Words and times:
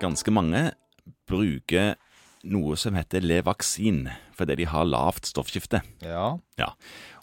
ganske 0.00 0.32
mange 0.34 0.70
bruker 1.28 1.94
noe 2.46 2.76
som 2.78 2.94
heter 2.94 3.24
Levaksin, 3.24 4.04
fordi 4.36 4.54
de 4.60 4.66
har 4.70 4.84
lavt 4.86 5.26
stoffskifte. 5.26 5.80
Ja. 6.04 6.36
Ja. 6.60 6.68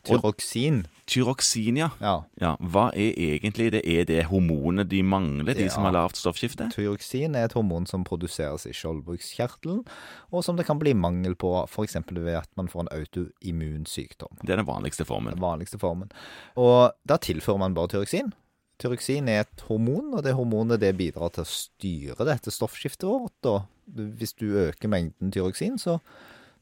Tyroksin. 0.04 0.82
tyroksin, 1.08 1.78
ja. 1.80 1.88
Ja. 2.04 2.26
ja. 2.42 2.50
Hva 2.60 2.90
er 2.92 3.14
egentlig 3.16 3.70
det? 3.72 3.86
Er 3.88 4.04
det 4.10 4.26
hormonet 4.28 4.90
de 4.92 5.00
mangler, 5.04 5.54
de 5.56 5.64
Ja. 5.64 5.70
som 5.72 5.86
har 5.88 5.94
lavt 5.96 6.18
stoffskifte? 6.20 6.68
Tyroksin 6.76 7.36
er 7.40 7.46
et 7.48 7.54
hormon 7.56 7.88
som 7.88 8.04
produseres 8.04 8.66
i 8.68 8.74
skjoldbrukskjertelen, 8.76 9.86
og 10.34 10.44
som 10.44 10.58
det 10.60 10.66
kan 10.68 10.80
bli 10.80 10.92
mangel 10.94 11.36
på 11.40 11.54
f.eks. 11.70 11.96
ved 12.12 12.36
at 12.36 12.50
man 12.58 12.68
får 12.68 12.82
en 12.82 12.92
autoimmun 13.00 13.86
sykdom. 13.88 14.36
Det 14.44 14.50
er 14.50 14.58
den 14.60 14.68
vanligste 14.68 15.06
formen. 15.08 15.32
Den 15.38 15.42
vanligste 15.42 15.80
formen. 15.80 16.12
Og 16.58 16.92
da 17.08 17.16
tilfører 17.16 17.60
man 17.64 17.74
bare 17.74 17.88
tyroksin. 17.96 18.34
Tyroksin 18.82 19.30
er 19.32 19.44
et 19.44 19.64
hormon, 19.68 20.14
og 20.18 20.24
det 20.26 20.34
hormonet 20.38 20.82
det 20.82 20.94
bidrar 21.00 21.34
til 21.36 21.46
å 21.46 21.50
styre 21.50 22.28
dette 22.28 22.52
stoffskiftet 22.52 23.06
vårt. 23.08 23.50
Og 23.50 24.00
hvis 24.20 24.36
du 24.40 24.48
øker 24.66 24.92
mengden 24.92 25.32
tyroksin, 25.34 25.78
så, 25.80 26.00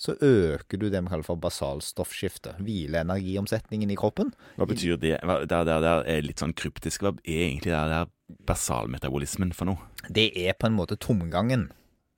så 0.02 0.16
øker 0.18 0.78
du 0.82 0.90
det 0.90 1.02
vi 1.02 1.12
kaller 1.14 1.26
for 1.26 1.40
basal 1.42 1.82
stoffskifte. 1.86 2.58
Hvileenergiomsetningen 2.62 3.94
i 3.94 4.00
kroppen. 4.00 4.34
Hva 4.60 4.68
betyr 4.70 5.00
det? 5.02 5.18
Det, 5.24 5.50
Det 5.50 5.62
der 5.88 6.06
er 6.06 6.26
litt 6.26 6.44
sånn 6.44 6.56
kryptisk. 6.58 7.06
Hva 7.06 7.16
er 7.24 7.46
egentlig 7.48 7.72
det 7.74 7.84
der 7.96 8.12
basalmetabolismen 8.48 9.56
for 9.56 9.72
noe? 9.72 9.92
Det 10.10 10.32
er 10.36 10.58
på 10.60 10.70
en 10.70 10.78
måte 10.78 11.00
tomgangen 11.00 11.70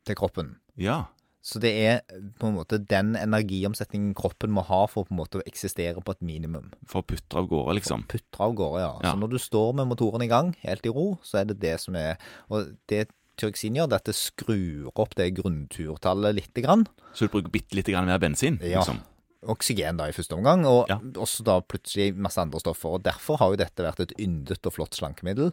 til 0.07 0.17
kroppen. 0.19 0.55
Ja. 0.79 1.05
Så 1.43 1.59
det 1.59 1.71
er 1.75 1.97
på 2.39 2.47
en 2.47 2.55
måte 2.55 2.77
den 2.79 3.17
energiomsetningen 3.19 4.13
kroppen 4.15 4.53
må 4.55 4.63
ha 4.63 4.85
for 4.87 5.03
på 5.03 5.11
en 5.11 5.19
måte 5.19 5.41
å 5.41 5.43
eksistere 5.49 5.99
på 5.99 6.13
et 6.15 6.21
minimum. 6.23 6.69
For 6.87 7.03
å 7.03 7.07
putre 7.09 7.41
av 7.41 7.49
gårde, 7.51 7.75
liksom. 7.81 8.05
For 8.07 8.15
å 8.15 8.21
Putre 8.23 8.45
av 8.47 8.53
gårde, 8.61 8.83
ja. 8.85 8.93
Ja. 9.03 9.11
Så 9.11 9.19
når 9.19 9.33
du 9.33 9.39
står 9.43 9.73
med 9.75 9.89
motoren 9.91 10.23
i 10.23 10.29
gang, 10.31 10.53
helt 10.63 10.87
i 10.87 10.93
ro, 10.95 11.17
så 11.25 11.41
er 11.41 11.49
det 11.51 11.59
det 11.59 11.75
som 11.83 11.97
er 11.99 12.15
Og 12.47 12.71
det 12.87 13.09
tyroksin 13.41 13.75
gjør, 13.75 13.89
det 13.89 13.97
er 13.97 14.03
at 14.03 14.11
det 14.11 14.15
skrur 14.15 14.91
opp 14.95 15.15
det 15.19 15.33
grunnturtallet 15.41 16.37
lite 16.37 16.63
grann. 16.63 16.85
Så 17.13 17.27
du 17.27 17.33
bruker 17.33 17.51
bitte 17.51 17.75
litt 17.75 17.91
mer 17.91 18.21
bensin? 18.21 18.59
Ja. 18.63 18.79
Liksom. 18.79 19.01
Oksygen 19.43 19.97
da 19.99 20.07
i 20.07 20.15
første 20.15 20.37
omgang, 20.37 20.63
og 20.65 20.87
Ja. 20.87 20.99
også 21.19 21.43
da 21.43 21.59
plutselig 21.59 22.15
masse 22.15 22.37
andre 22.39 22.61
stoffer. 22.61 22.93
og 22.95 23.03
Derfor 23.03 23.37
har 23.37 23.49
jo 23.51 23.57
dette 23.57 23.83
vært 23.83 23.99
et 23.99 24.13
yndet 24.17 24.65
og 24.65 24.73
flott 24.73 24.95
slankemiddel. 24.95 25.51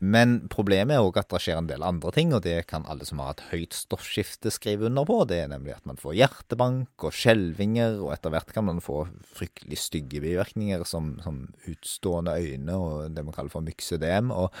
Men 0.00 0.48
problemet 0.52 0.96
er 0.96 1.04
òg 1.04 1.18
at 1.20 1.30
det 1.32 1.40
skjer 1.44 1.60
en 1.60 1.68
del 1.70 1.84
andre 1.86 2.12
ting, 2.14 2.34
og 2.36 2.42
det 2.44 2.66
kan 2.70 2.86
alle 2.90 3.06
som 3.08 3.20
har 3.22 3.34
et 3.34 3.44
høyt 3.50 3.76
stoffskifte 3.76 4.52
skrive 4.52 4.88
under 4.90 5.06
på. 5.08 5.22
Det 5.28 5.38
er 5.44 5.52
nemlig 5.52 5.76
at 5.76 5.86
man 5.88 6.00
får 6.00 6.18
hjertebank 6.20 7.06
og 7.08 7.16
skjelvinger, 7.16 8.00
og 8.04 8.12
etter 8.14 8.34
hvert 8.34 8.52
kan 8.54 8.68
man 8.68 8.82
få 8.84 9.06
fryktelig 9.36 9.80
stygge 9.80 10.20
bivirkninger 10.24 10.84
som, 10.88 11.14
som 11.24 11.46
utstående 11.70 12.36
øyne 12.36 12.76
og 12.76 13.14
det 13.16 13.24
man 13.24 13.36
kaller 13.36 13.52
for 13.52 13.64
myksedem, 13.64 14.30
Og 14.30 14.52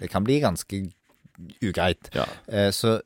det 0.00 0.10
kan 0.10 0.24
bli 0.24 0.40
ganske 0.40 0.82
ugreit. 1.62 2.10
Ja. 2.14 2.26
Eh, 2.46 2.70
Så 2.70 3.00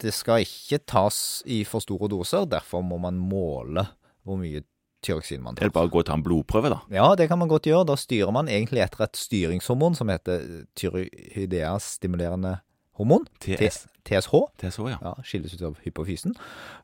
det 0.00 0.14
skal 0.14 0.44
ikke 0.44 0.80
tas 0.86 1.42
i 1.46 1.64
for 1.64 1.80
store 1.80 2.08
doser, 2.08 2.46
derfor 2.46 2.82
må 2.82 2.98
man 2.98 3.18
måle 3.18 3.86
hvor 4.24 4.36
mye 4.36 4.62
tyroksin 5.04 5.42
man 5.44 5.56
Er 5.58 5.68
det 5.68 5.76
bare 5.76 5.90
gå 5.90 6.00
og 6.02 6.06
ta 6.08 6.16
en 6.16 6.24
blodprøve, 6.26 6.72
da? 6.72 6.80
Ja, 6.92 7.14
det 7.18 7.28
kan 7.30 7.38
man 7.38 7.50
godt 7.50 7.68
gjøre. 7.68 7.86
Da 7.86 7.96
styrer 7.98 8.32
man 8.34 8.50
egentlig 8.50 8.82
etter 8.84 9.06
et 9.06 9.18
styringshormon 9.18 9.96
som 9.98 10.10
heter 10.12 10.66
tyroidea-stimulerende 10.78 12.58
hormon. 12.98 13.26
TS. 13.40 13.86
TSH. 14.04 14.34
TSH, 14.58 14.86
ja. 14.90 14.98
Ja, 15.02 15.14
skilles 15.22 15.54
ut 15.54 15.66
av 15.70 15.82
hypofysen. 15.84 16.34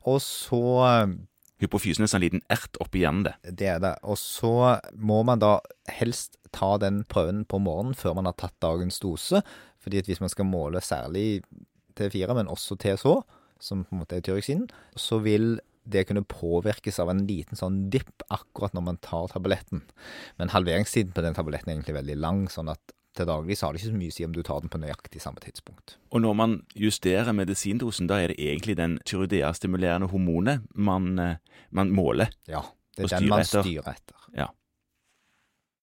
Og 0.07 0.21
så 0.23 0.61
Hypofysen 1.63 2.03
er 2.03 2.09
en 2.09 2.11
sånn 2.11 2.23
liten 2.25 2.41
ert 2.51 2.75
oppi 2.83 2.99
hjernen, 3.05 3.23
det. 3.29 3.53
Det 3.61 3.69
er 3.71 3.77
det. 3.79 3.93
Og 4.03 4.17
så 4.19 4.75
må 4.99 5.21
man 5.23 5.39
da 5.39 5.53
helst 5.87 6.35
ta 6.55 6.73
den 6.81 7.03
prøven 7.07 7.45
på 7.47 7.61
morgenen 7.63 7.95
før 7.95 8.17
man 8.17 8.27
har 8.27 8.35
tatt 8.35 8.57
dagens 8.63 8.99
dose. 8.99 9.39
Fordi 9.79 10.01
at 10.01 10.09
hvis 10.09 10.19
man 10.19 10.31
skal 10.33 10.49
måle 10.49 10.81
særlig 10.83 11.45
T4, 11.95 12.35
men 12.35 12.51
også 12.51 12.75
TSH, 12.81 13.15
som 13.63 13.85
på 13.85 13.95
en 13.95 14.01
måte 14.03 14.19
er 14.19 14.25
tyroksinen, 14.25 14.67
så 14.99 15.21
vil 15.23 15.55
det 15.85 16.05
kunne 16.09 16.25
påvirkes 16.25 16.99
av 17.01 17.11
en 17.13 17.23
liten 17.29 17.57
sånn 17.59 17.85
dipp 17.93 18.25
akkurat 18.33 18.75
når 18.75 18.85
man 18.89 19.01
tar 19.05 19.29
tabletten. 19.31 19.83
Men 20.41 20.53
halveringstiden 20.53 21.13
på 21.15 21.23
den 21.25 21.37
tabletten 21.37 21.71
er 21.71 21.77
egentlig 21.77 21.99
veldig 21.99 22.19
lang, 22.19 22.45
sånn 22.51 22.73
at 22.73 22.95
til 23.15 23.29
daglig 23.29 23.55
så 23.55 23.67
har 23.67 23.75
det 23.75 23.81
ikke 23.81 23.93
så 23.93 23.99
mye 23.99 24.11
å 24.11 24.15
si 24.15 24.25
om 24.27 24.33
du 24.35 24.41
tar 24.43 24.63
den 24.63 24.71
på 24.71 24.79
nøyaktig 24.81 25.21
samme 25.23 25.39
tidspunkt. 25.43 25.95
Og 26.11 26.23
når 26.25 26.35
man 26.35 26.55
justerer 26.75 27.35
medisindosen, 27.35 28.09
da 28.11 28.19
er 28.21 28.33
det 28.33 28.39
egentlig 28.43 28.75
den 28.79 28.97
tyroidea-stimulerende 29.07 30.09
hormonet 30.11 30.65
man, 30.75 31.13
eh, 31.19 31.61
man 31.71 31.93
måler. 31.95 32.33
Ja, 32.49 32.65
det 32.97 33.07
er 33.07 33.19
den 33.19 33.31
man 33.31 33.47
styrer 33.47 33.93
etter. 33.95 34.14